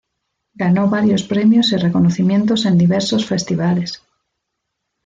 [0.55, 4.01] Ganó varios premios y reconocimientos en diversos festivales.